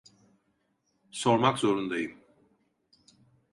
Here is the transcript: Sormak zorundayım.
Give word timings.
Sormak 1.11 1.59
zorundayım. 1.59 2.19